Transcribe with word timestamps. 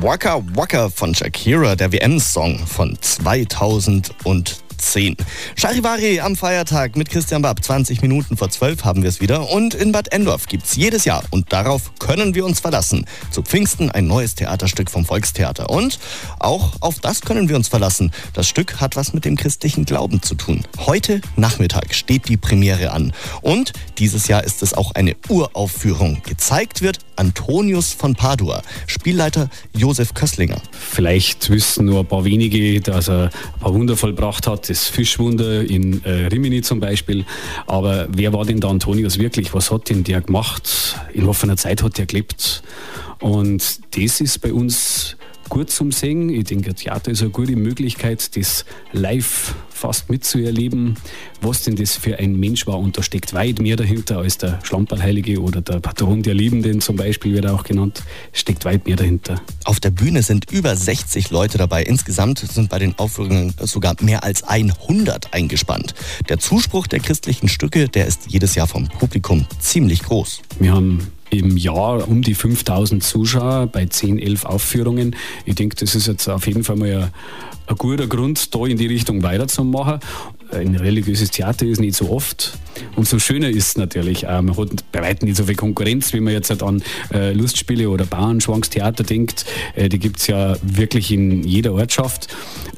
Waka 0.00 0.40
Waka 0.54 0.88
von 0.90 1.12
Shakira, 1.12 1.74
der 1.74 1.92
WM-Song 1.92 2.64
von 2.66 2.96
2010. 3.00 4.67
10. 4.78 5.16
Charivari 5.56 6.20
am 6.20 6.36
Feiertag 6.36 6.96
mit 6.96 7.10
Christian 7.10 7.42
Bab. 7.42 7.62
20 7.62 8.02
Minuten 8.02 8.36
vor 8.36 8.48
12 8.48 8.84
haben 8.84 9.02
wir 9.02 9.08
es 9.08 9.20
wieder. 9.20 9.50
Und 9.50 9.74
in 9.74 9.92
Bad 9.92 10.12
Endorf 10.12 10.46
gibt 10.46 10.64
es 10.64 10.76
jedes 10.76 11.04
Jahr, 11.04 11.22
und 11.30 11.52
darauf 11.52 11.92
können 11.98 12.34
wir 12.34 12.44
uns 12.44 12.60
verlassen, 12.60 13.04
zu 13.30 13.42
Pfingsten 13.42 13.90
ein 13.90 14.06
neues 14.06 14.34
Theaterstück 14.34 14.90
vom 14.90 15.04
Volkstheater. 15.04 15.70
Und 15.70 15.98
auch 16.38 16.74
auf 16.80 17.00
das 17.00 17.20
können 17.20 17.48
wir 17.48 17.56
uns 17.56 17.68
verlassen. 17.68 18.12
Das 18.32 18.48
Stück 18.48 18.80
hat 18.80 18.96
was 18.96 19.12
mit 19.12 19.24
dem 19.24 19.36
christlichen 19.36 19.84
Glauben 19.84 20.22
zu 20.22 20.34
tun. 20.34 20.64
Heute 20.78 21.20
Nachmittag 21.36 21.94
steht 21.94 22.28
die 22.28 22.36
Premiere 22.36 22.92
an. 22.92 23.12
Und 23.42 23.72
dieses 23.98 24.28
Jahr 24.28 24.44
ist 24.44 24.62
es 24.62 24.74
auch 24.74 24.92
eine 24.94 25.16
Uraufführung. 25.28 26.22
Gezeigt 26.24 26.82
wird 26.82 26.98
Antonius 27.16 27.92
von 27.92 28.14
Padua, 28.14 28.62
Spielleiter 28.86 29.50
Josef 29.74 30.14
Kösslinger. 30.14 30.60
Vielleicht 30.70 31.50
wissen 31.50 31.86
nur 31.86 32.00
ein 32.00 32.06
paar 32.06 32.24
wenige, 32.24 32.80
dass 32.80 33.08
er 33.08 33.24
ein 33.24 33.60
paar 33.60 33.74
Wunder 33.74 33.96
vollbracht 33.96 34.46
hat 34.46 34.67
das 34.68 34.88
Fischwunder 34.88 35.62
in 35.62 36.04
äh, 36.04 36.26
Rimini 36.26 36.62
zum 36.62 36.80
Beispiel. 36.80 37.24
Aber 37.66 38.08
wer 38.10 38.32
war 38.32 38.44
denn 38.44 38.60
der 38.60 38.70
Antonius 38.70 39.18
wirklich? 39.18 39.54
Was 39.54 39.70
hat 39.70 39.88
denn 39.88 40.04
der 40.04 40.20
gemacht? 40.20 40.96
In 41.12 41.26
offener 41.26 41.56
Zeit 41.56 41.82
hat 41.82 41.98
er 41.98 42.06
gelebt. 42.06 42.62
Und 43.20 43.80
das 43.96 44.20
ist 44.20 44.38
bei 44.40 44.52
uns 44.52 45.16
gut 45.48 45.70
zum 45.70 45.92
Singen. 45.92 46.30
Ich 46.30 46.44
denke, 46.44 46.74
Theater 46.74 47.10
ist 47.10 47.22
eine 47.22 47.30
gute 47.30 47.56
Möglichkeit, 47.56 48.36
das 48.36 48.64
live 48.92 49.54
fast 49.70 50.10
mitzuerleben, 50.10 50.96
was 51.40 51.62
denn 51.62 51.76
das 51.76 51.96
für 51.96 52.18
ein 52.18 52.38
Mensch 52.38 52.66
war. 52.66 52.78
Und 52.78 52.98
da 52.98 53.02
steckt 53.02 53.32
weit 53.32 53.60
mehr 53.60 53.76
dahinter 53.76 54.18
als 54.18 54.38
der 54.38 54.58
Schlamperlheilige 54.64 55.40
oder 55.40 55.60
der 55.60 55.80
Patron 55.80 56.22
der 56.22 56.34
Liebenden 56.34 56.80
zum 56.80 56.96
Beispiel, 56.96 57.34
wird 57.34 57.44
er 57.44 57.54
auch 57.54 57.62
genannt. 57.62 58.02
Steckt 58.32 58.64
weit 58.64 58.86
mehr 58.86 58.96
dahinter. 58.96 59.40
Auf 59.64 59.80
der 59.80 59.90
Bühne 59.90 60.22
sind 60.22 60.50
über 60.50 60.74
60 60.74 61.30
Leute 61.30 61.58
dabei. 61.58 61.84
Insgesamt 61.84 62.40
sind 62.40 62.70
bei 62.70 62.78
den 62.78 62.98
Aufführungen 62.98 63.54
sogar 63.60 63.94
mehr 64.00 64.24
als 64.24 64.42
100 64.42 65.32
eingespannt. 65.32 65.94
Der 66.28 66.38
Zuspruch 66.38 66.86
der 66.86 67.00
christlichen 67.00 67.48
Stücke, 67.48 67.88
der 67.88 68.06
ist 68.06 68.22
jedes 68.26 68.54
Jahr 68.54 68.66
vom 68.66 68.88
Publikum 68.88 69.46
ziemlich 69.60 70.02
groß. 70.02 70.42
Wir 70.58 70.72
haben 70.72 71.06
im 71.30 71.56
Jahr 71.56 72.08
um 72.08 72.22
die 72.22 72.34
5000 72.34 73.02
Zuschauer 73.02 73.66
bei 73.66 73.86
10, 73.86 74.18
11 74.18 74.44
Aufführungen. 74.44 75.16
Ich 75.44 75.54
denke, 75.54 75.76
das 75.76 75.94
ist 75.94 76.06
jetzt 76.06 76.28
auf 76.28 76.46
jeden 76.46 76.64
Fall 76.64 76.76
mal 76.76 76.88
ein, 76.88 77.10
ein 77.66 77.76
guter 77.76 78.06
Grund, 78.06 78.54
da 78.54 78.64
in 78.66 78.78
die 78.78 78.86
Richtung 78.86 79.22
weiterzumachen 79.22 80.00
ein 80.52 80.74
religiöses 80.76 81.30
Theater 81.30 81.66
ist 81.66 81.80
nicht 81.80 81.96
so 81.96 82.10
oft. 82.10 82.58
Umso 82.96 83.18
schöner 83.18 83.48
ist 83.48 83.68
es 83.68 83.76
natürlich. 83.76 84.24
Äh, 84.24 84.42
man 84.42 84.56
hat 84.56 84.68
bei 84.92 85.02
weitem 85.02 85.28
nicht 85.28 85.36
so 85.36 85.44
viel 85.44 85.56
Konkurrenz, 85.56 86.12
wie 86.12 86.20
man 86.20 86.32
jetzt 86.32 86.50
halt 86.50 86.62
an 86.62 86.82
äh, 87.12 87.32
Lustspiele 87.32 87.88
oder 87.90 88.04
Bauernschwankstheater 88.04 89.04
denkt. 89.04 89.44
Äh, 89.74 89.88
die 89.88 89.98
gibt 89.98 90.18
es 90.20 90.26
ja 90.26 90.56
wirklich 90.62 91.12
in 91.12 91.42
jeder 91.42 91.72
Ortschaft. 91.72 92.28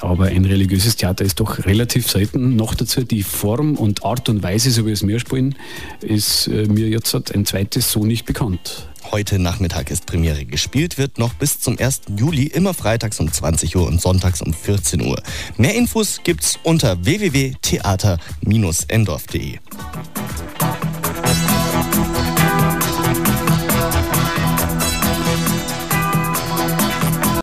Aber 0.00 0.26
ein 0.26 0.44
religiöses 0.44 0.96
Theater 0.96 1.24
ist 1.24 1.40
doch 1.40 1.66
relativ 1.66 2.08
selten. 2.08 2.56
Noch 2.56 2.74
dazu 2.74 3.02
die 3.02 3.22
Form 3.22 3.74
und 3.74 4.04
Art 4.04 4.28
und 4.28 4.42
Weise, 4.42 4.70
so 4.70 4.86
wie 4.86 4.92
es 4.92 5.02
mir 5.02 5.18
spielen, 5.18 5.56
ist 6.00 6.48
mir 6.48 6.88
jetzt 6.88 7.12
halt 7.14 7.34
ein 7.34 7.44
zweites 7.44 7.90
so 7.90 8.04
nicht 8.04 8.24
bekannt. 8.24 8.88
Heute 9.10 9.38
Nachmittag 9.38 9.90
ist 9.90 10.04
Premiere. 10.06 10.44
Gespielt 10.44 10.98
wird 10.98 11.18
noch 11.18 11.32
bis 11.34 11.60
zum 11.60 11.78
1. 11.78 12.02
Juli, 12.16 12.44
immer 12.44 12.74
freitags 12.74 13.20
um 13.20 13.32
20 13.32 13.76
Uhr 13.76 13.86
und 13.86 14.00
sonntags 14.00 14.42
um 14.42 14.52
14 14.52 15.02
Uhr. 15.02 15.22
Mehr 15.56 15.74
Infos 15.74 16.20
gibt's 16.24 16.58
unter 16.62 17.04
www.theater-endorf.de. 17.04 19.58